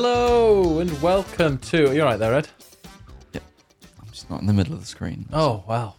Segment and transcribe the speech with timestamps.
[0.00, 1.92] Hello and welcome to.
[1.92, 2.48] You're right there, Ed.
[3.32, 3.42] Yep.
[4.00, 5.26] I'm just not in the middle of the screen.
[5.32, 5.96] Oh wow,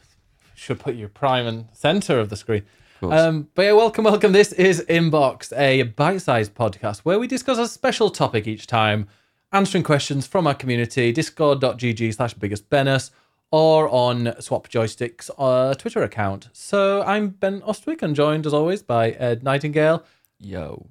[0.55, 2.63] should put you prime and center of the screen.
[3.01, 4.31] Um, but yeah, welcome, welcome.
[4.31, 9.09] This is Inboxed, a bite-sized podcast where we discuss a special topic each time,
[9.51, 11.11] answering questions from our community.
[11.11, 13.11] Discord.gg slash biggus bennus
[13.51, 16.47] or on Swap Joysticks uh, Twitter account.
[16.53, 20.05] So I'm Ben Ostwick and joined as always by Ed Nightingale.
[20.39, 20.87] Yo.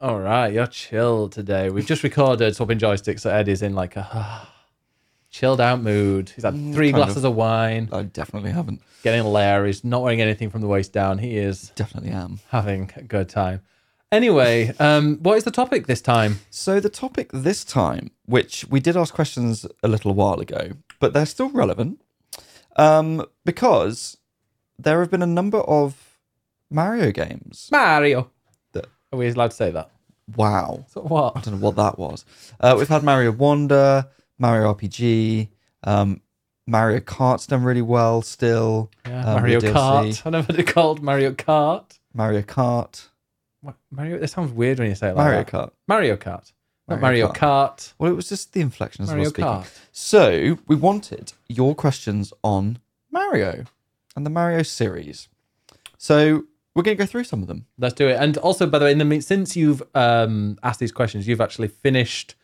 [0.00, 1.70] All right, you're chill today.
[1.70, 4.46] We've just recorded swapping joysticks, so Ed is in like a
[5.30, 6.30] chilled out mood.
[6.30, 7.34] He's had three kind glasses of.
[7.34, 8.82] wine, I definitely haven't.
[9.02, 9.64] getting lair.
[9.64, 11.18] He's not wearing anything from the waist down.
[11.18, 12.40] He is Definitely am.
[12.48, 13.62] having a good time.
[14.12, 16.40] Anyway, um, what is the topic this time?
[16.50, 21.12] So the topic this time, which we did ask questions a little while ago, but
[21.14, 22.00] they're still relevant,
[22.76, 24.18] um, because
[24.78, 26.18] there have been a number of
[26.70, 27.68] Mario games.
[27.72, 28.30] Mario.
[29.14, 29.90] Are we allowed to say that?
[30.36, 30.84] Wow.
[30.88, 31.02] So
[31.36, 32.24] I don't know what that was.
[32.58, 35.48] Uh, we've had Mario Wonder, Mario RPG,
[35.84, 36.20] um,
[36.66, 38.90] Mario Kart's done really well still.
[39.06, 40.26] Yeah, um, Mario Kart.
[40.26, 41.96] I never heard it called Mario Kart.
[42.12, 43.06] Mario Kart.
[43.60, 43.76] What?
[43.90, 44.16] Mario.
[44.16, 45.46] It sounds weird when you say it like Mario that.
[45.46, 45.70] Kart.
[45.86, 46.52] Mario Kart.
[46.88, 47.92] Not Mario Mario Kart.
[47.98, 49.44] Well, it was just the inflection as Mario speaking.
[49.44, 49.78] Kart.
[49.92, 52.78] So we wanted your questions on
[53.12, 53.64] Mario
[54.16, 55.28] and the Mario series.
[55.98, 57.66] So we're going to go through some of them.
[57.78, 58.16] Let's do it.
[58.20, 61.68] And also, by the way, in the since you've um, asked these questions, you've actually
[61.68, 62.34] finished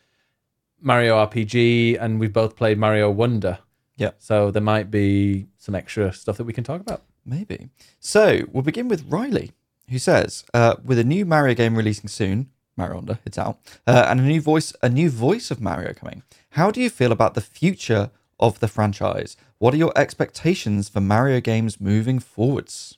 [0.81, 3.59] Mario RPG, and we've both played Mario Wonder.
[3.97, 4.11] Yeah.
[4.17, 7.03] So there might be some extra stuff that we can talk about.
[7.25, 7.69] Maybe.
[7.99, 9.51] So we'll begin with Riley,
[9.89, 14.05] who says, uh, with a new Mario game releasing soon, Mario Wonder, it's out, uh,
[14.07, 16.23] and a new voice, a new voice of Mario coming.
[16.51, 18.09] How do you feel about the future
[18.39, 19.37] of the franchise?
[19.59, 22.97] What are your expectations for Mario games moving forwards?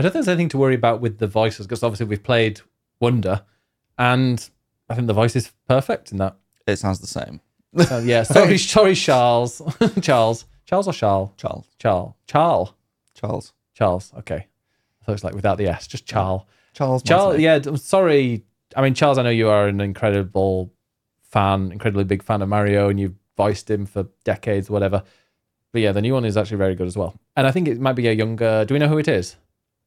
[0.00, 2.62] I don't think there's anything to worry about with the voices because obviously we've played
[3.00, 3.42] Wonder,
[3.98, 4.48] and
[4.88, 6.38] I think the voice is perfect in that.
[6.66, 7.42] It sounds the same.
[7.86, 8.22] So, yeah.
[8.22, 9.60] Sorry, sorry, Charles.
[10.00, 10.46] Charles.
[10.64, 11.32] Charles or Charles?
[11.36, 11.66] Charles.
[11.78, 12.14] Charles.
[12.26, 12.72] Charles.
[13.14, 13.52] Charles.
[13.74, 14.12] Charles.
[14.20, 14.36] Okay.
[14.36, 16.44] I thought it was like without the S, just Charles.
[16.72, 17.02] Charles.
[17.02, 18.42] Charles, yeah, I'm sorry.
[18.74, 20.72] I mean, Charles, I know you are an incredible
[21.24, 25.02] fan, incredibly big fan of Mario, and you've voiced him for decades, whatever.
[25.72, 27.20] But yeah, the new one is actually very good as well.
[27.36, 28.64] And I think it might be a younger.
[28.64, 29.36] Do we know who it is?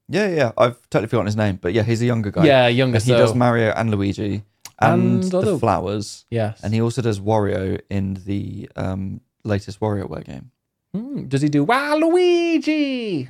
[0.09, 0.51] Yeah, yeah.
[0.57, 2.45] I've totally forgotten his name, but yeah, he's a younger guy.
[2.45, 2.97] Yeah, younger.
[2.97, 4.43] And he so, does Mario and Luigi
[4.79, 6.59] and, And the other- flowers, yes.
[6.63, 10.51] and he also does Wario in the um, latest WarioWare game.
[10.93, 13.29] Hmm, does he do Waluigi?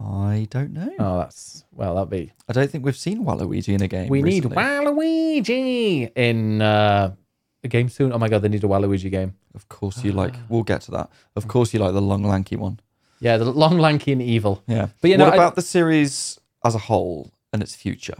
[0.00, 0.90] I don't know.
[0.98, 1.94] Oh, that's well.
[1.94, 2.32] That'd be.
[2.48, 4.08] I don't think we've seen Waluigi in a game.
[4.08, 4.56] we need recently.
[4.56, 7.14] Waluigi in uh,
[7.62, 8.12] a game soon.
[8.12, 9.34] Oh my god, they need a Waluigi game.
[9.54, 10.34] Of course, you like.
[10.48, 11.10] We'll get to that.
[11.36, 12.80] Of course, you like the long, lanky one.
[13.22, 14.62] Yeah, the long, lanky, and evil.
[14.66, 14.88] Yeah.
[15.00, 18.16] But you what know, I- about the series as a whole and its future?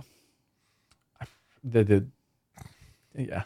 [1.65, 2.07] the, the
[3.17, 3.45] yeah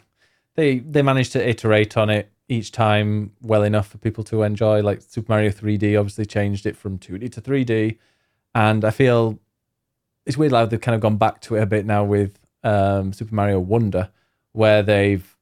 [0.55, 4.81] they they managed to iterate on it each time well enough for people to enjoy
[4.81, 7.97] like super mario 3d obviously changed it from 2d to 3d
[8.55, 9.37] and i feel
[10.25, 13.13] it's weird how they've kind of gone back to it a bit now with um
[13.13, 14.09] super mario wonder
[14.53, 15.37] where they've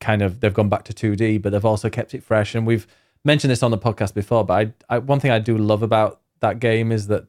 [0.00, 2.86] kind of they've gone back to 2d but they've also kept it fresh and we've
[3.24, 4.54] mentioned this on the podcast before but
[4.88, 7.26] i, I one thing i do love about that game is that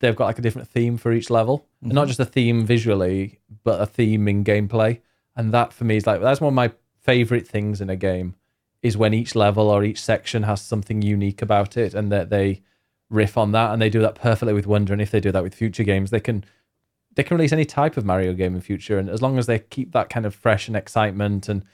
[0.00, 1.66] they've got like a different theme for each level.
[1.82, 2.08] And not Mhm.
[2.08, 5.00] just a theme visually but a theme in gameplay.
[5.34, 8.34] And that for me is like that's one of my favorite things in a game
[8.82, 12.60] is when each level or each section has something unique about it and that they
[13.08, 13.72] riff on that.
[13.72, 14.92] And they do that perfectly with wonder.
[14.92, 16.44] And if they do that with future games they can
[17.14, 18.98] they can release any type of mario game in future.
[18.98, 21.64] And as long as they keep that kind of fresh and excitement and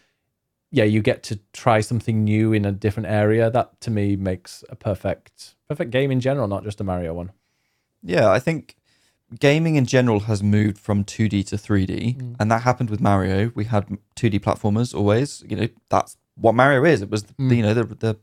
[0.70, 4.62] yeah you get to try something new in a different area that to me makes
[4.68, 7.30] a perfect perfect game in general not just a mario one
[8.02, 8.76] Yeah, I think
[9.38, 12.36] gaming in general has moved from 2D to 3D, Mm.
[12.40, 13.52] and that happened with Mario.
[13.54, 13.84] We had
[14.16, 15.44] 2D platformers always.
[15.48, 17.02] You know, that's what Mario is.
[17.02, 17.56] It was, the, Mm.
[17.56, 18.14] you know, the, the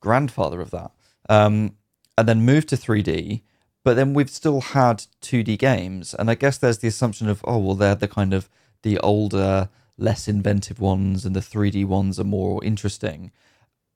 [0.00, 0.90] grandfather of that.
[1.28, 1.76] Um,
[2.18, 3.42] and then moved to 3D,
[3.84, 7.58] but then we've still had 2D games, and I guess there's the assumption of, oh,
[7.58, 8.48] well, they're the kind of
[8.82, 13.30] the older, less inventive ones, and the 3D ones are more interesting.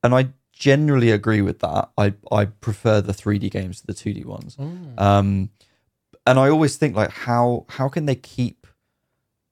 [0.02, 1.90] And I generally agree with that.
[1.98, 4.56] I I prefer the 3D games to the 2D ones.
[4.98, 5.50] Um,
[6.26, 8.66] and I always think like how how can they keep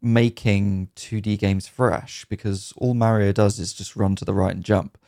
[0.02, 4.62] making 2D games fresh because all Mario does is just run to the right and
[4.64, 4.98] jump.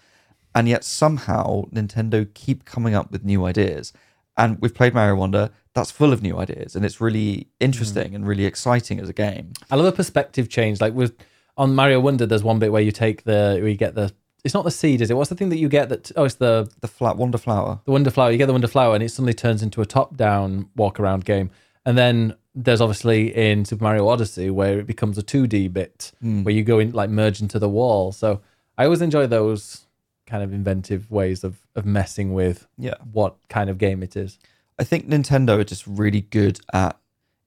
[0.55, 3.93] And yet somehow Nintendo keep coming up with new ideas.
[4.37, 8.27] And we've played Mario Wonder, that's full of new ideas and it's really interesting and
[8.27, 9.53] really exciting as a game.
[9.71, 10.81] I love a perspective change.
[10.81, 11.15] Like with
[11.57, 14.13] on Mario Wonder, there's one bit where you take the where you get the.
[14.45, 15.15] It's not the seed, is it?
[15.15, 15.89] What's the thing that you get?
[15.89, 17.81] That oh, it's the The flat Wonder Flower.
[17.85, 18.31] the Wonder Flower.
[18.31, 21.51] You get the Wonder Flower, and it suddenly turns into a top-down walk-around game.
[21.85, 26.43] And then there's obviously in Super Mario Odyssey where it becomes a 2D bit Hmm.
[26.45, 28.13] where you go in like merge into the wall.
[28.13, 28.41] So
[28.79, 29.86] I always enjoy those
[30.27, 32.95] kind of inventive ways of of messing with Yeah.
[33.13, 34.39] what kind of game it is.
[34.79, 36.99] I think Nintendo are just really good at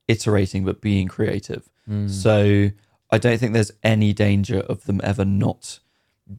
[0.08, 1.70] iterating but being creative.
[1.88, 2.10] Mm.
[2.10, 2.70] So
[3.12, 5.80] I don't think there's any danger of them ever not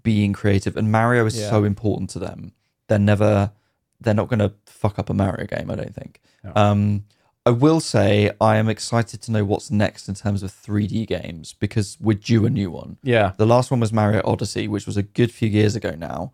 [0.02, 0.76] being creative.
[0.76, 1.50] And Mario is Yeah.
[1.50, 2.52] so important to them.
[2.88, 3.52] They're never,
[4.00, 5.70] they're not going to fuck up a Mario game.
[5.70, 6.20] I don't think.
[6.44, 6.52] No.
[6.56, 7.04] Um,
[7.46, 11.54] I will say I am excited to know what's next in terms of 3D games
[11.54, 12.98] because we're due a new one.
[13.02, 16.32] Yeah, The last one was Mario Odyssey, which was a good few years ago now.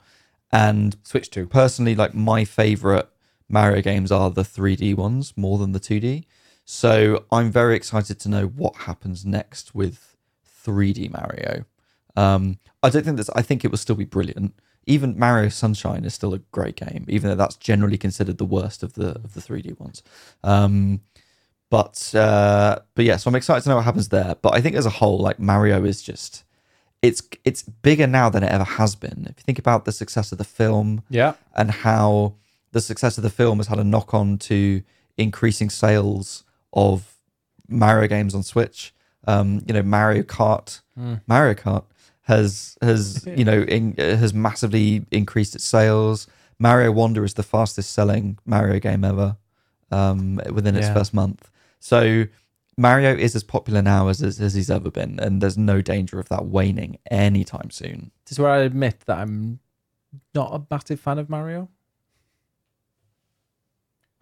[0.53, 1.47] And Switch 2.
[1.47, 3.08] personally, like my favorite
[3.49, 6.25] Mario games are the 3D ones more than the 2D.
[6.64, 10.17] So I'm very excited to know what happens next with
[10.64, 11.64] 3D Mario.
[12.17, 13.31] Um, I don't think that's.
[13.31, 14.55] I think it will still be brilliant.
[14.87, 18.83] Even Mario Sunshine is still a great game, even though that's generally considered the worst
[18.83, 20.03] of the of the 3D ones.
[20.44, 21.00] Um,
[21.71, 24.37] but uh, but yeah, so I'm excited to know what happens there.
[24.41, 26.44] But I think as a whole, like Mario is just
[27.03, 29.27] it's it's bigger now than it ever has been.
[29.29, 32.35] If you think about the success of the film, Yeah, and how
[32.73, 34.83] the success of the film has had a knock on to
[35.17, 37.15] increasing sales of
[37.69, 38.93] Mario games on Switch.
[39.27, 41.21] Um, you know, Mario Kart, Mm.
[41.27, 41.85] Mario Kart
[42.26, 46.26] has has you know in, has massively increased its sales.
[46.58, 49.37] Mario Wonder is the fastest selling Mario game ever
[49.90, 50.94] um, within its Yeah.
[50.94, 51.50] first month.
[51.81, 52.25] So
[52.78, 56.19] Mario is as popular now as, as as he's ever been, and there's no danger
[56.19, 58.11] of that waning anytime soon.
[58.25, 59.61] this is where I admit that I'm
[60.34, 61.69] not a massive fan of Mario.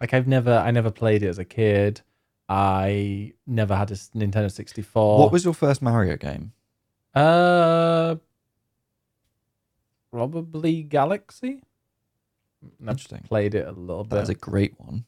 [0.01, 2.01] Like I've never, I never played it as a kid.
[2.49, 5.19] I never had a Nintendo 64.
[5.19, 6.51] What was your first Mario game?
[7.15, 8.15] Uh,
[10.11, 11.61] probably Galaxy.
[12.85, 13.21] I Interesting.
[13.21, 14.37] played it a little That was bit.
[14.37, 15.05] a great one.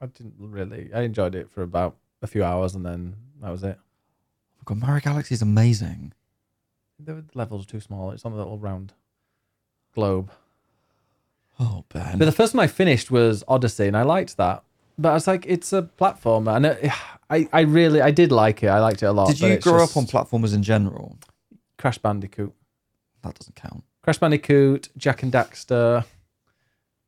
[0.00, 0.90] I didn't really.
[0.92, 3.78] I enjoyed it for about a few hours, and then that was it.
[4.58, 6.12] Oh God, Mario Galaxy is amazing.
[6.98, 8.10] The levels are too small.
[8.10, 8.92] It's on a little round
[9.94, 10.30] globe.
[11.60, 12.18] Oh, Ben.
[12.18, 14.64] But the first one I finished was Odyssey, and I liked that.
[14.98, 16.92] But I was like, it's a platformer, and it,
[17.30, 18.68] I, I really, I did like it.
[18.68, 19.28] I liked it a lot.
[19.28, 21.18] Did you grow just up on platformers in general?
[21.78, 22.52] Crash Bandicoot?
[23.22, 23.84] That doesn't count.
[24.02, 26.04] Crash Bandicoot, Jak and Daxter,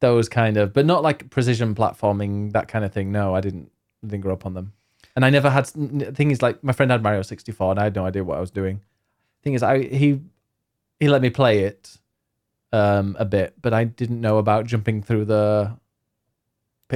[0.01, 3.13] those kind of, but not like precision platforming, that kind of thing.
[3.13, 3.71] No, I didn't,
[4.03, 4.73] didn't grow up on them.
[5.17, 5.67] And I never had.
[5.67, 8.37] The thing is, like, my friend had Mario 64, and I had no idea what
[8.37, 8.81] I was doing.
[9.43, 10.21] Thing is, I he
[10.99, 11.99] he let me play it
[12.73, 15.77] um a bit, but I didn't know about jumping through the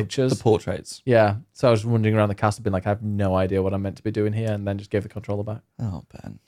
[0.02, 0.36] pictures.
[0.36, 1.02] The portraits.
[1.04, 3.74] yeah, so I was wandering around the castle, being like, I have no idea what
[3.74, 5.62] I'm meant to be doing here, and then just gave the controller back.
[5.80, 6.38] Oh, Ben.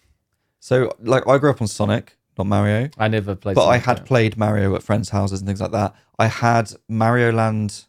[0.59, 3.55] So, like, I grew up on Sonic, not Mario, I never played.
[3.55, 4.05] but I had yeah.
[4.05, 5.95] played Mario at friends' houses and things like that.
[6.19, 7.85] I had Mario Land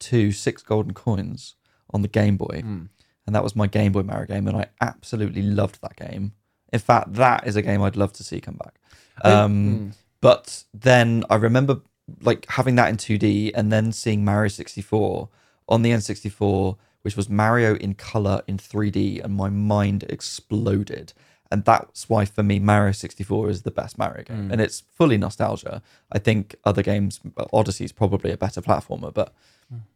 [0.00, 1.56] 2, six golden coins
[1.90, 2.62] on the Game Boy.
[2.64, 2.88] Mm.
[3.26, 6.32] and that was my Game Boy Mario game, and I absolutely loved that game.
[6.72, 8.80] In fact, that is a game I'd love to see come back.
[9.22, 9.96] Um, mm.
[10.20, 11.80] But then I remember
[12.22, 15.28] like having that in 2D, and then seeing Mario 64
[15.68, 21.12] on the N64, which was Mario in color in 3D, and my mind exploded.
[21.50, 24.52] And that's why, for me, Mario 64 is the best Mario game, Mm.
[24.52, 25.80] and it's fully nostalgia.
[26.10, 27.20] I think other games,
[27.52, 29.32] Odyssey is probably a better platformer, but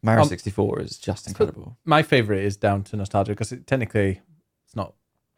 [0.01, 1.77] Mario Um, 64 is just incredible.
[1.85, 4.21] my favorite is down to nostalgia because it, technically
[4.65, 4.93] it's not.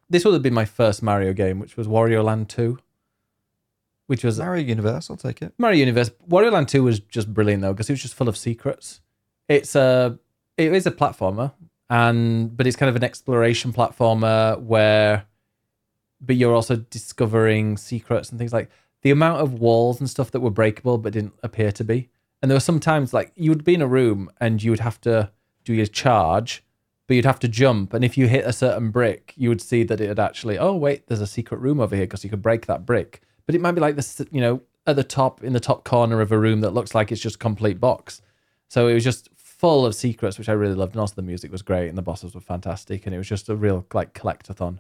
[0.10, 2.78] This would have been my first Mario game, which was Wario Land Two,
[4.14, 5.56] which was Mario Universe, I'll take it.
[5.58, 6.12] Mario Universe.
[6.30, 9.02] Wario Land Two was just brilliant though because it was just full of secrets.
[9.50, 10.20] It's a
[10.56, 11.52] it is a platformer,
[11.90, 15.26] and but it's kind of an exploration platformer where,
[16.22, 18.70] but you're also discovering secrets and things like
[19.02, 22.12] the amount of walls and stuff that were breakable but didn't appear to be.
[22.44, 24.82] And there were some times like you would be in a room and you would
[24.82, 25.32] have to
[25.64, 26.64] do your charge,
[27.08, 27.96] but you'd have to jump.
[27.96, 30.76] And if you hit a certain brick, you would see that it had actually, oh,
[30.76, 33.24] wait, there's a secret room over here because you could break that brick.
[33.46, 36.22] But it might be like this, you know, at the top, in the top corner
[36.22, 38.22] of a room that looks like it's just a complete box.
[38.70, 40.94] So it was just full of secrets, which I really loved.
[40.94, 43.06] And also the music was great and the bosses were fantastic.
[43.06, 44.80] And it was just a real like collectathon.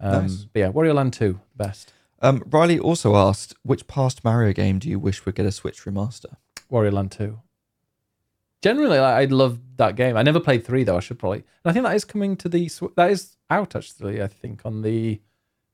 [0.00, 0.44] Um, Nice.
[0.52, 1.92] But yeah, Wario Land 2, best.
[2.20, 5.82] Um, Riley also asked, which past Mario game do you wish would get a Switch
[5.84, 6.36] remaster?
[6.70, 7.38] Wario Land 2.
[8.62, 10.16] Generally, I, I love that game.
[10.16, 10.96] I never played 3 though.
[10.96, 11.40] I should probably.
[11.64, 12.70] And I think that is coming to the.
[12.96, 15.20] That is out actually, I think, on the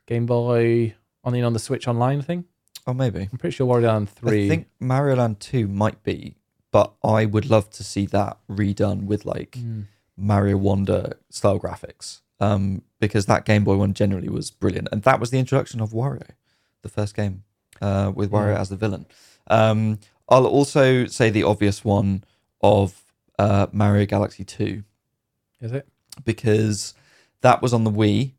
[0.07, 2.45] Game Boy, on the, on the Switch Online thing.
[2.87, 3.29] Oh, maybe.
[3.31, 4.47] I'm pretty sure Wario Land 3.
[4.47, 6.37] I think Mario Land 2 might be,
[6.71, 9.87] but I would love to see that redone with like Mm.
[10.17, 12.21] Mario Wonder style graphics.
[12.41, 14.89] Um, because that Game Boy one generally was brilliant.
[14.93, 16.27] And that was the introduction of Wario,
[16.83, 17.45] the first game,
[17.83, 18.61] uh, with Wario Yeah.
[18.61, 19.05] as the villain.
[19.49, 19.99] Um,
[20.29, 22.25] I'll also say the obvious one
[22.63, 23.03] of
[23.39, 24.83] uh, Mario Galaxy 2.
[25.61, 25.87] Is it?
[26.25, 26.95] because
[27.43, 28.33] that was on the Wii.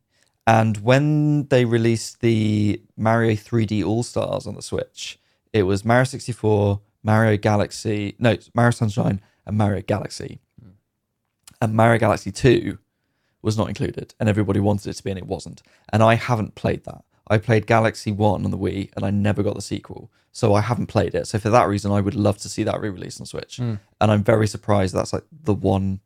[0.46, 5.18] And when they released the Mario 3D All Stars on the Switch,
[5.52, 10.40] it was Mario 64, Mario Galaxy, no, Mario Sunshine, and Mario Galaxy.
[11.60, 12.76] And Mario Galaxy 2
[13.40, 15.62] was not included, and everybody wanted it to be, and it wasn't.
[15.92, 17.04] And I haven't played that.
[17.28, 20.10] I played Galaxy 1 on the Wii, and I never got the sequel.
[20.32, 21.26] So I haven't played it.
[21.26, 23.58] So for that reason, I would love to see that re release on Switch.
[23.58, 23.74] Hmm.
[24.00, 26.00] And I'm very surprised that's like the one.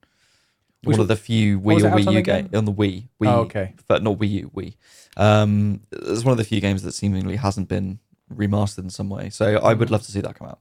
[0.83, 2.47] Which one of the few was Wii or Wii U again?
[2.47, 3.75] game on the Wii, Wii, Oh, okay.
[3.89, 4.75] but not Wii U, Wii.
[5.17, 7.99] Um, it's one of the few games that seemingly hasn't been
[8.33, 9.31] remastered in some way.
[9.31, 10.61] So I would love to see that come out.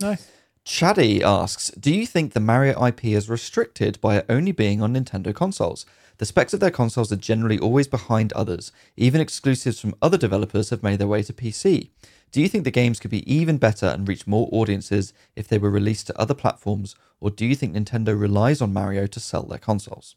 [0.00, 0.28] Nice.
[0.64, 4.94] Chaddy asks, "Do you think the Mario IP is restricted by it only being on
[4.94, 5.84] Nintendo consoles?
[6.18, 8.72] The specs of their consoles are generally always behind others.
[8.96, 11.90] Even exclusives from other developers have made their way to PC.
[12.32, 15.58] Do you think the games could be even better and reach more audiences if they
[15.58, 19.44] were released to other platforms, or do you think Nintendo relies on Mario to sell
[19.44, 20.16] their consoles?"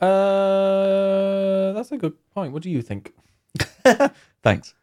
[0.00, 2.52] Uh, that's a good point.
[2.52, 3.12] What do you think?
[4.42, 4.74] Thanks.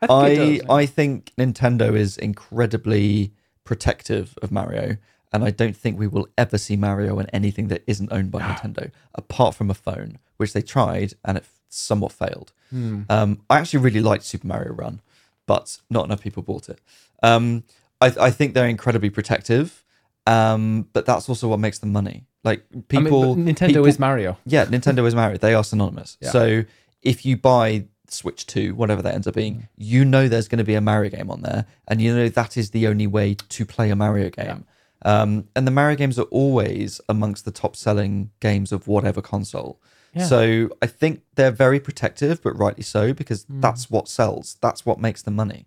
[0.00, 0.70] I think I does.
[0.70, 3.32] I think Nintendo is incredibly
[3.64, 4.96] protective of Mario,
[5.32, 8.40] and I don't think we will ever see Mario in anything that isn't owned by
[8.48, 12.52] Nintendo, apart from a phone, which they tried and it somewhat failed.
[12.70, 13.02] Hmm.
[13.10, 15.02] Um, I actually really liked Super Mario Run,
[15.46, 16.80] but not enough people bought it.
[17.22, 17.64] Um,
[18.00, 19.81] I, I think they're incredibly protective,
[20.26, 22.26] um, but that's also what makes them money.
[22.44, 24.36] Like I mean, people, Nintendo people- is Mario.
[24.44, 25.38] yeah, Nintendo is Mario.
[25.38, 26.16] They are synonymous.
[26.20, 26.30] Yeah.
[26.30, 26.64] So
[27.02, 30.64] if you buy Switch 2, whatever that ends up being, you know there's going to
[30.64, 33.64] be a Mario game on there, and you know that is the only way to
[33.66, 34.64] play a Mario game.
[35.04, 39.80] Um, and the Mario games are always amongst the top selling games of whatever console.
[40.14, 40.26] Yeah.
[40.26, 43.60] So I think they're very protective, but rightly so, because Hmm.
[43.60, 44.58] that's what sells.
[44.60, 45.66] That's what makes the money.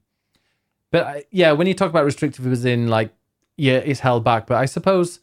[0.91, 3.13] But I- yeah, when you talk about restrictive as in like,
[3.57, 4.47] yeah, it's held back.
[4.47, 5.19] But I suppose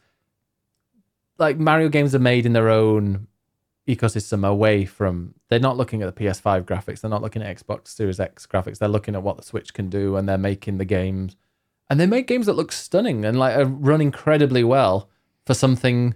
[1.39, 3.27] like Mario games are made in their own
[3.89, 7.89] ecosystem away from they're not looking at the PS5 graphics, they're not looking at Xbox
[7.89, 10.85] Series X graphics, they're looking at what the Switch can do and they're making the
[10.85, 11.37] games
[11.93, 15.11] and they make games that look stunning and like are run incredibly well
[15.45, 16.15] for something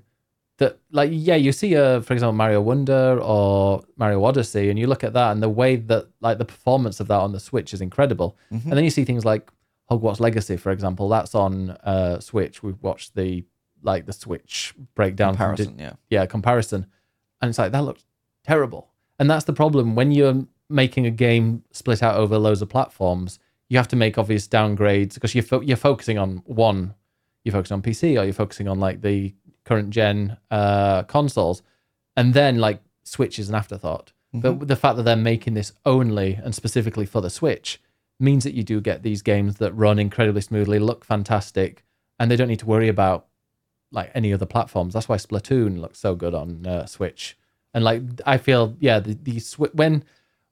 [0.57, 4.87] that like yeah you see a for example mario wonder or mario odyssey and you
[4.87, 7.75] look at that and the way that like the performance of that on the switch
[7.75, 8.67] is incredible mm-hmm.
[8.71, 9.51] and then you see things like
[9.91, 12.63] hogwarts legacy for example that's on uh switch.
[12.63, 13.45] We've watched the
[13.83, 15.93] like the switch breakdown Comparison, yeah.
[16.11, 16.87] yeah comparison.
[17.41, 18.05] And it's like that looks
[18.45, 18.89] terrible.
[19.19, 19.95] And that's the problem.
[19.95, 23.39] When you're making a game split out over loads of platforms
[23.69, 26.95] you have to make obvious downgrades because you're, fo- you're focusing on one.
[27.45, 31.63] You're focusing on pc or you're focusing on like the current gen uh consoles.
[32.17, 34.13] And then like switch is an afterthought.
[34.33, 37.81] But the fact that they're making this only and specifically for the switch
[38.19, 41.85] means that you do get these games that run incredibly smoothly look fantastic
[42.19, 43.27] and they don't need to worry about
[43.93, 44.95] like any other platforms.
[44.95, 47.37] That's why Splatoon looks so good on uh, Switch.
[47.75, 50.05] And like I feel, yeah, the, the Swi- when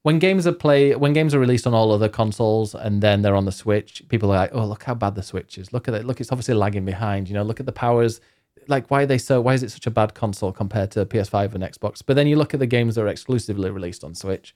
[0.02, 3.34] when games are play when games are released on all other consoles and then they're
[3.34, 5.72] on the Switch, people are like, oh look how bad the Switch is.
[5.72, 6.04] Look at it.
[6.04, 7.28] Look, it's obviously lagging behind.
[7.28, 8.20] You know, look at the powers.
[8.68, 9.40] Like why are they so?
[9.40, 12.02] Why is it such a bad console compared to PS5 and Xbox?
[12.04, 14.54] But then you look at the games that are exclusively released on Switch,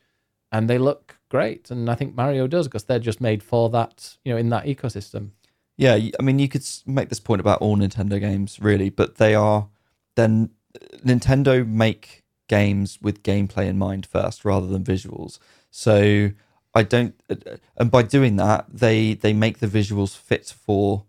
[0.52, 1.70] and they look great.
[1.70, 4.16] And I think Mario does because they're just made for that.
[4.24, 5.30] You know, in that ecosystem.
[5.76, 9.34] Yeah, I mean, you could make this point about all Nintendo games, really, but they
[9.34, 9.68] are
[10.16, 10.50] then
[11.04, 15.38] Nintendo make games with gameplay in mind first, rather than visuals.
[15.70, 16.30] So
[16.74, 17.36] I don't, uh,
[17.76, 21.04] and by doing that, they they make the visuals fit for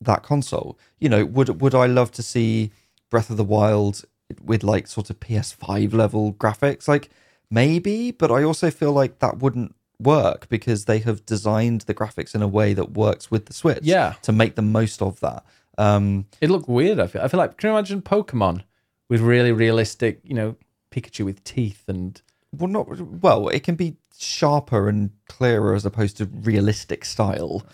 [0.00, 0.78] that console.
[0.98, 2.72] You know, would would I love to see
[3.10, 4.04] Breath of the Wild
[4.42, 6.88] with like sort of PS5 level graphics?
[6.88, 7.10] Like
[7.50, 12.34] maybe, but I also feel like that wouldn't work because they have designed the graphics
[12.34, 13.80] in a way that works with the Switch.
[13.82, 14.14] Yeah.
[14.22, 15.44] To make the most of that.
[15.76, 16.98] Um, It looked weird.
[16.98, 17.22] I feel.
[17.22, 17.56] I feel like.
[17.56, 18.62] Can you imagine Pokemon
[19.08, 20.56] with really realistic, you know,
[20.90, 22.20] Pikachu with teeth and
[22.56, 23.48] well, not well.
[23.48, 27.64] It can be sharper and clearer as opposed to realistic style.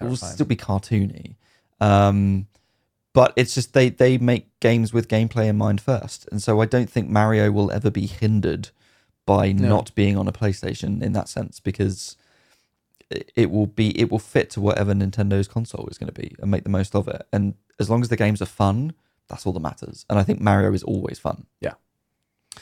[0.00, 1.36] It will still be cartoony.
[1.80, 2.46] Um,
[3.12, 6.66] but it's just they they make games with gameplay in mind first, and so I
[6.66, 8.70] don't think Mario will ever be hindered
[9.26, 9.68] by No.
[9.68, 12.16] not being on a PlayStation in that sense because
[13.36, 16.50] it- will be it will fit to whatever Nintendo's console is going to be and
[16.50, 17.26] make the most of it.
[17.32, 18.92] And as long as the games are fun,
[19.28, 20.04] that's all that matters.
[20.08, 21.46] And I think Mario is always fun.
[21.60, 21.74] Yeah.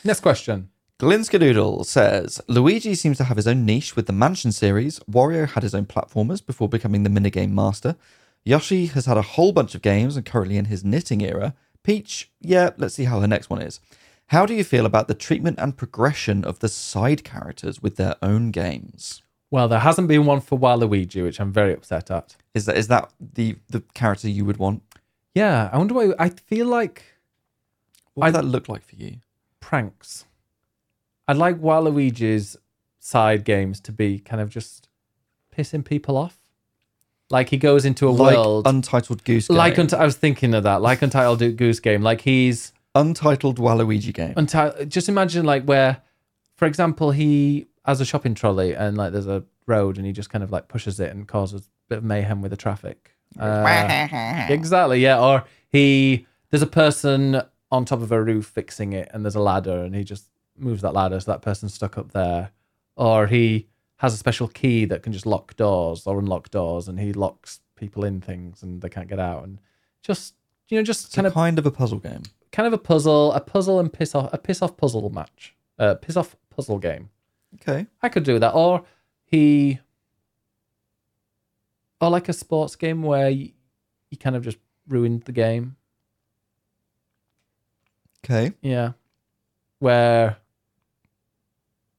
[0.05, 0.71] Next question.
[0.99, 4.99] Glinskadoodle says Luigi seems to have his own niche with the Mansion series.
[5.01, 7.97] Wario had his own platformers before becoming the minigame master.
[8.45, 11.55] Yoshi has had a whole bunch of games and currently in his knitting era.
[11.85, 13.79] Peach, yeah, let's see how her next one is.
[14.29, 18.17] How do you feel about the treatment and progression of the side characters with their
[18.23, 19.23] own games?
[19.51, 22.37] Well, there hasn't been one for Waluigi, which I'm very upset at.
[22.55, 24.83] Is that is that the the character you would want?
[25.35, 26.13] Yeah, I wonder why.
[26.19, 27.05] I feel like
[28.15, 29.17] What would I- that look like for you?
[29.61, 30.25] pranks.
[31.27, 32.57] I'd like Waluigi's
[33.01, 34.89] side games to be kind of just
[35.55, 36.39] pissing people off.
[37.31, 39.57] Like he goes into a like world Untitled Goose Game.
[39.59, 42.03] like I was thinking of that, like Untitled Goose Game.
[42.03, 44.35] Like he's Untitled Waluigi Game.
[44.37, 44.91] untitled.
[44.91, 46.03] Just imagine like where,
[46.57, 50.31] for example, he has a shopping trolley and like there's a road and he just
[50.31, 53.13] kind of like pushes it and causes a bit of mayhem with the traffic.
[53.39, 55.21] Uh, exactly, yeah.
[55.21, 59.41] Or he there's a person on top of a roof fixing it and there's a
[59.41, 62.51] ladder and he just moves that ladder so that person's stuck up there.
[62.97, 66.99] Or he has a special key that can just lock doors or unlock doors and
[66.99, 69.61] he locks people in things and they can't get out and
[70.03, 70.35] just
[70.69, 72.23] you know just It's kind a of kind of a puzzle game.
[72.53, 75.55] Kind of a puzzle, a puzzle and piss off a piss off puzzle match.
[75.79, 77.11] Uh piss off puzzle game.
[77.55, 77.87] Okay.
[78.03, 78.53] I could do that.
[78.53, 78.85] Or
[79.25, 79.81] he
[82.01, 83.51] or like a sports game where you,
[84.11, 85.77] you kind of just ruined the game.
[88.25, 88.53] Okay.
[88.63, 88.93] Yeah.
[89.79, 90.37] Where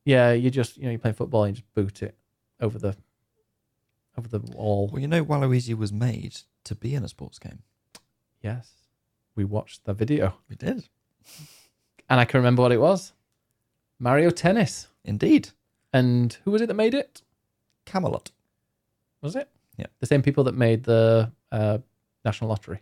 [0.05, 2.15] yeah, you just you know, you play football and you just boot it
[2.59, 2.95] over the
[4.17, 4.89] over the wall.
[4.91, 7.63] Well, you know, Waluigi was made to be in a sports game.
[8.41, 8.71] Yes.
[9.39, 10.33] We watched the video.
[10.49, 10.89] We did.
[12.09, 13.13] And I can remember what it was.
[13.97, 14.89] Mario Tennis.
[15.05, 15.51] Indeed.
[15.93, 17.21] And who was it that made it?
[17.85, 18.31] Camelot.
[19.21, 19.47] Was it?
[19.77, 19.85] Yeah.
[20.01, 21.77] The same people that made the uh,
[22.25, 22.81] National Lottery.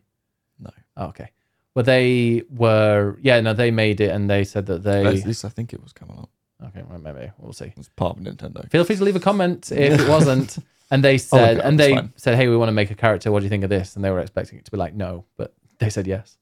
[0.57, 0.71] No.
[0.97, 1.29] Oh, okay.
[1.75, 5.05] Well, they were, yeah, no, they made it and they said that they.
[5.05, 6.29] At least I think it was Camelot.
[6.69, 7.65] Okay, well, maybe we'll see.
[7.65, 8.67] It was part of Nintendo.
[8.71, 10.57] Feel free to leave a comment if it wasn't.
[10.89, 12.13] And they said, look, and they fine.
[12.15, 13.29] said, hey, we want to make a character.
[13.29, 13.97] What do you think of this?
[13.97, 16.37] And they were expecting it to be like, no, but they said yes.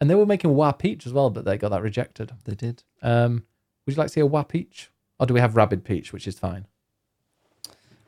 [0.00, 2.32] And they were making Wa Peach as well, but they got that rejected.
[2.44, 2.84] They did.
[3.02, 3.44] Um,
[3.84, 4.90] would you like to see a Wa Peach?
[5.18, 6.66] Or do we have Rabbid Peach, which is fine?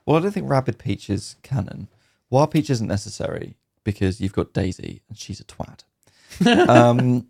[0.07, 1.89] Well, I don't think Rabbid Peach is canon.
[2.31, 5.85] War Peach isn't necessary because you've got Daisy and she's a twat.
[6.69, 7.27] um,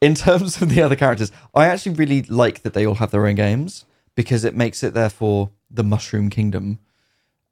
[0.00, 3.26] in terms of the other characters, I actually really like that they all have their
[3.26, 3.84] own games
[4.14, 6.78] because it makes it therefore the Mushroom Kingdom,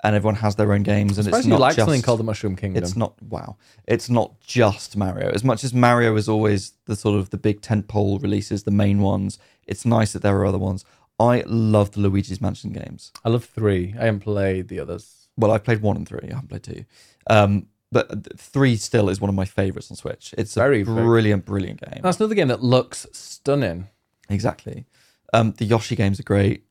[0.04, 2.20] and everyone has their own games, and Suppose it's you not like just something called
[2.20, 2.82] the Mushroom Kingdom.
[2.82, 3.56] it's not wow.
[3.88, 5.30] It's not just Mario.
[5.30, 9.00] As much as Mario is always the sort of the big tentpole releases, the main
[9.00, 9.38] ones.
[9.66, 10.84] It's nice that there are other ones.
[11.18, 13.12] I love the Luigi's Mansion games.
[13.24, 13.94] I love three.
[13.98, 15.28] I haven't played the others.
[15.36, 16.28] Well, I've played one and three.
[16.30, 16.84] I haven't played two.
[17.28, 20.34] Um, but three still is one of my favorites on Switch.
[20.36, 22.00] It's a Very, very- brilliant, brilliant game.
[22.02, 23.88] That's another game that looks stunning.
[24.28, 24.84] Exactly.
[25.32, 26.64] Um, the Yoshi games are great.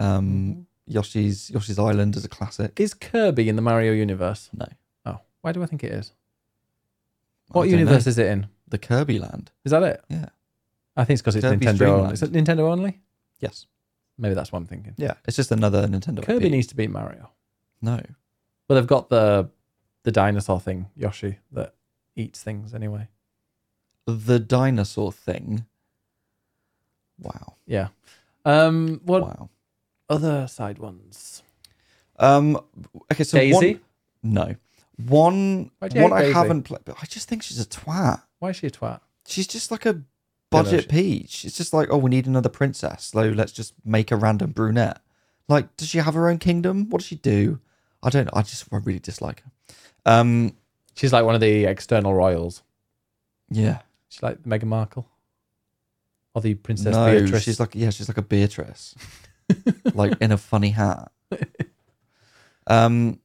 [0.00, 0.12] Mm-hmm.
[0.18, 2.78] Um, Yoshi's Yoshi's Island is a classic.
[2.80, 4.50] Is Kirby in the Mario universe?
[4.56, 4.66] No.
[5.04, 6.12] Oh, why do I think it is?
[7.50, 8.10] I What don't universe know.
[8.10, 8.46] is it in?
[8.68, 9.50] The Kirby Land.
[9.64, 10.02] Is that it?
[10.08, 10.26] Yeah.
[10.96, 11.76] I think it's because it's Kirby's Nintendo.
[11.78, 12.02] Dream Only.
[12.02, 12.12] Land.
[12.14, 13.00] Is it Nintendo only?
[13.40, 13.66] Yes.
[14.18, 14.94] Maybe that's what I'm thinking.
[14.96, 15.14] Yeah.
[15.26, 16.22] It's just another Nintendo.
[16.24, 16.50] Kirby IP.
[16.52, 17.30] needs to be Mario.
[17.82, 18.00] No.
[18.68, 19.50] Well, they've got the
[20.04, 21.74] the dinosaur thing, Yoshi, that
[22.14, 23.08] eats things anyway.
[24.06, 25.66] The dinosaur thing.
[27.18, 27.54] Wow.
[27.66, 27.88] Yeah.
[28.44, 29.50] Um, what Wow.
[30.08, 31.42] Other side ones?
[32.18, 32.60] Um.
[33.12, 33.24] Okay.
[33.24, 33.74] So Daisy.
[33.74, 33.80] one.
[34.22, 34.54] No.
[35.08, 35.70] One.
[35.78, 36.32] Why'd you One hate I Daisy?
[36.34, 36.80] haven't played.
[36.84, 38.22] But I just think she's a twat.
[38.38, 39.00] Why is she a twat?
[39.26, 40.00] She's just like a
[40.50, 41.44] budget she- peach.
[41.44, 43.06] It's just like, oh, we need another princess.
[43.06, 45.00] So let's just make a random brunette.
[45.48, 46.88] Like, does she have her own kingdom?
[46.88, 47.60] What does she do?
[48.02, 48.32] I don't know.
[48.34, 49.50] I just I really dislike her.
[50.06, 50.56] Um,
[50.94, 52.62] She's like one of the external royals.
[53.50, 53.80] yeah.
[54.08, 55.06] She's like Meghan Markle.
[56.34, 57.42] Or the Princess no, Beatrice.
[57.42, 58.94] she's like yeah, she's like a Beatrice,
[59.94, 61.10] like in a funny hat.
[62.66, 63.20] Um,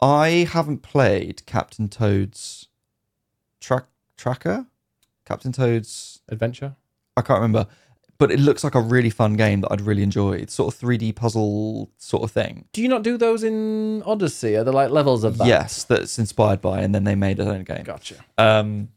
[0.00, 2.68] I haven't played Captain Toad's
[3.60, 4.66] track tracker.
[5.24, 6.76] Captain Toad's Adventure.
[7.16, 7.66] I can't remember,
[8.18, 10.32] but it looks like a really fun game that I'd really enjoy.
[10.32, 12.66] It's sort of 3D puzzle sort of thing.
[12.72, 14.56] Do you not do those in Odyssey?
[14.56, 15.46] Are there like levels of that?
[15.46, 17.84] Yes, that's inspired by, and then they made their own game.
[17.84, 18.16] Gotcha.
[18.38, 18.88] Um,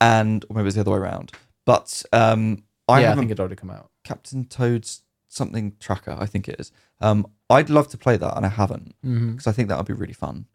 [0.00, 1.32] and or maybe it's the other way around.
[1.64, 3.90] But um, I yeah, I think it'd already come out.
[4.04, 5.02] Captain Toad's
[5.34, 6.16] something tracker.
[6.18, 6.72] I think it is.
[7.00, 9.32] Um, I'd love to play that, and I haven't Mm-hmm.
[9.32, 10.46] because I think that would be really fun.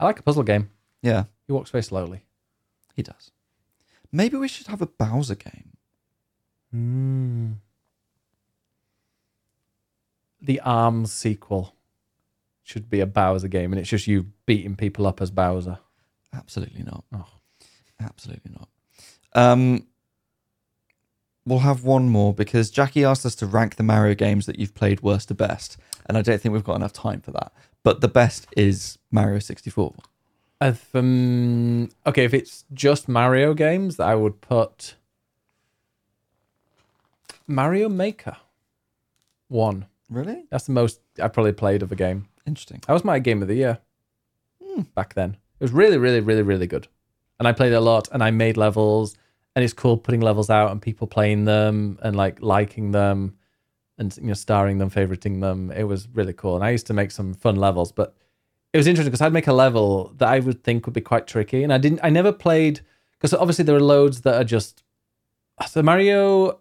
[0.00, 0.70] I like a puzzle game.
[1.02, 2.24] Yeah, He walks very slowly.
[2.94, 3.30] he does.
[4.10, 5.76] Maybe we should have a Bowser game.
[6.74, 7.54] Mm.
[10.40, 11.74] The Arms sequel
[12.62, 15.78] should be a Bowser game, and it's just you beating people up as Bowser.
[16.32, 17.04] Absolutely not.
[17.14, 17.26] Oh.
[18.00, 18.68] Absolutely not.
[19.34, 19.86] Um,
[21.44, 24.74] we'll have one more because Jackie asked us to rank the Mario games that you've
[24.74, 25.76] played worst to best,
[26.06, 27.52] and I don't think we've got enough time for that.
[27.82, 29.94] But the best is Mario 64.
[30.60, 34.94] Uh, um, okay, if it's just Mario games, I would put
[37.46, 38.36] Mario Maker
[39.48, 39.86] one.
[40.08, 42.28] Really That's the most I probably played of a game.
[42.46, 42.80] interesting.
[42.86, 43.78] That was my game of the year
[44.62, 44.82] Hmm.
[44.94, 45.36] back then.
[45.58, 46.88] It was really, really, really, really good.
[47.38, 49.16] And I played a lot and I made levels
[49.54, 53.36] and it's cool putting levels out and people playing them and like liking them
[53.98, 55.70] and you know starring them, favoriting them.
[55.70, 58.14] It was really cool, and I used to make some fun levels, but
[58.72, 61.26] it was interesting because I'd make a level that I would think would be quite
[61.26, 62.00] tricky, and I didn't.
[62.02, 62.80] I never played
[63.12, 64.82] because obviously there are loads that are just
[65.68, 66.58] so Mario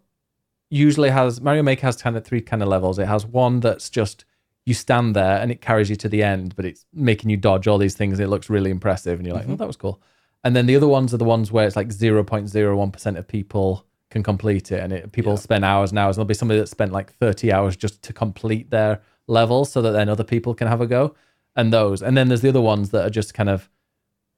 [0.70, 3.00] usually has Mario Maker has kind of three kind of levels.
[3.00, 4.26] It has one that's just
[4.66, 7.68] you stand there and it carries you to the end, but it's making you dodge
[7.68, 8.20] all these things.
[8.20, 9.54] It looks really impressive, and you're like, Mhm.
[9.54, 10.02] oh, that was cool.
[10.44, 12.92] And then the other ones are the ones where it's like zero point zero one
[12.92, 15.40] percent of people can complete it, and it, people Yeah.
[15.40, 16.18] spend hours and hours.
[16.18, 19.82] And there'll be somebody that spent like thirty hours just to complete their level, so
[19.82, 21.16] that then other people can have a go.
[21.56, 23.70] And those, and then there's the other ones that are just kind of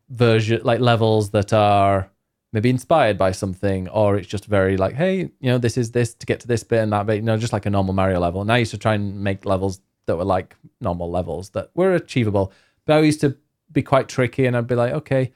[0.09, 2.09] version like levels that are
[2.51, 6.13] maybe inspired by something, or it's just very like, hey, you know, this is this
[6.15, 8.19] to get to this bit and that bit, you know, just like a normal Mario
[8.19, 8.41] level.
[8.41, 11.95] And I used to try and make levels that were like normal levels that were
[11.95, 12.51] achievable.
[12.85, 13.37] But I used to
[13.71, 15.31] be quite tricky and I'd be like, okay,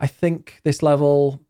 [0.00, 1.40] I think this level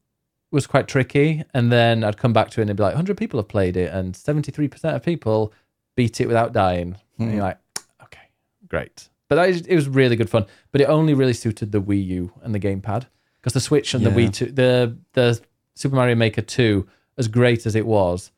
[0.50, 1.44] was quite tricky.
[1.54, 3.76] And then I'd come back to it and it'd be like, 100 people have played
[3.76, 5.52] it and 73% of people
[5.96, 6.96] beat it without dying.
[7.18, 7.34] And Hmm.
[7.34, 7.58] you're like,
[8.02, 8.26] okay,
[8.68, 9.08] great.
[9.28, 10.46] But it was really good fun.
[10.72, 13.06] But it only really suited the Wii U and the gamepad
[13.40, 15.40] because the Switch and the Wii two, the the
[15.76, 18.32] Super Mario Maker two, as great as it was,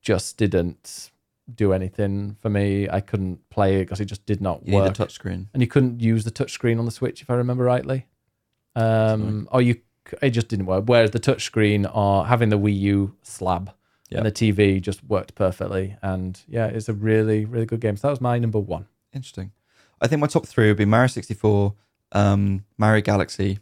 [0.00, 1.10] just didn't
[1.54, 2.88] do anything for me.
[2.88, 5.48] I couldn't play it because it just did not You work, the touchscreen.
[5.52, 8.06] and you couldn't use the touchscreen on the Switch if I remember rightly.
[8.82, 9.80] Um, or you,
[10.22, 10.84] it just didn't work.
[10.86, 13.72] Whereas the touchscreen or having the Wii U slab
[14.10, 14.18] Yeah.
[14.18, 15.96] and the TV just worked perfectly.
[16.02, 17.96] And yeah, it's a really really good game.
[17.96, 18.86] So that was my number one.
[19.12, 19.52] Interesting.
[20.00, 21.74] I think my top three would be Mario 64,
[22.12, 23.58] um, Mario Galaxy,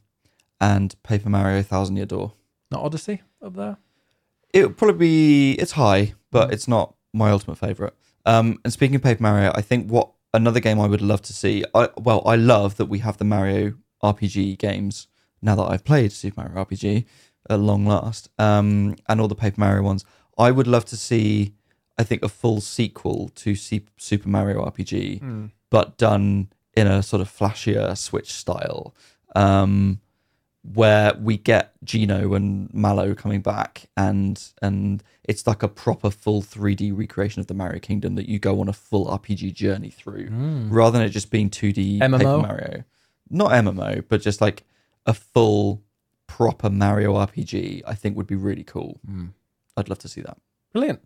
[0.61, 2.33] and Paper Mario Thousand Year Door.
[2.71, 3.77] Not Odyssey up there.
[4.53, 6.53] It would probably be it's high, but Mm.
[6.53, 7.95] it's not my ultimate favorite.
[8.27, 11.33] Um, and speaking of Paper Mario, I think what another game I would love to
[11.33, 11.65] see.
[11.75, 13.75] I well, I love that we have the Mario
[14.13, 15.09] RPG games
[15.43, 17.05] now that I've played Super Mario RPG
[17.51, 20.05] at long last, um, and all the Paper Mario ones.
[20.39, 21.53] I would love to see.
[21.99, 27.21] I think a full sequel to C- Super Mario RPG but done in a sort
[27.23, 28.95] of flashier Switch style,
[29.35, 30.01] um,
[30.75, 36.43] where we get Geno and Mallow coming back, and and it's like a proper full
[36.43, 40.29] 3D recreation of the Mario Kingdom that you go on a full RPG journey through,
[40.29, 40.69] Mm.
[40.71, 42.19] rather than it just being 2D MMO?
[42.19, 42.85] Paper Mario.
[43.31, 44.65] Not MMO, but just like
[45.05, 45.83] a full
[46.27, 47.83] proper Mario RPG.
[47.87, 49.01] I think would be really cool.
[49.09, 49.31] Mm.
[49.77, 50.39] I'd love to see that.
[50.73, 51.01] Brilliant.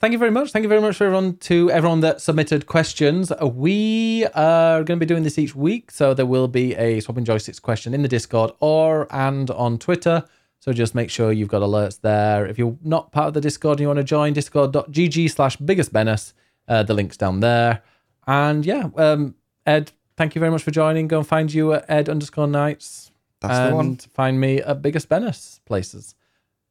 [0.00, 0.50] Thank you very much.
[0.50, 3.30] Thank you very much for everyone to everyone that submitted questions.
[3.42, 7.26] We are going to be doing this each week, so there will be a swapping
[7.26, 10.24] joysticks question in the Discord or and on Twitter.
[10.58, 12.46] So just make sure you've got alerts there.
[12.46, 16.32] If you're not part of the Discord and you want to join, discord.gg slash biggusbennus.
[16.66, 17.82] Uh, the link's down there.
[18.26, 19.34] And yeah, um,
[19.66, 21.08] Ed, thank you very much for joining.
[21.08, 23.10] Go and find you at Ed underscore Knights.
[23.40, 23.96] That's and the one.
[23.96, 26.14] find me at biggus bennus places.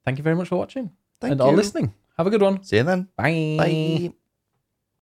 [0.05, 1.45] Thank you very much for watching Thank and you.
[1.47, 1.93] all listening.
[2.17, 2.61] Have a good one.
[2.63, 3.07] See you then.
[3.17, 3.55] Bye.
[3.57, 4.13] Bye.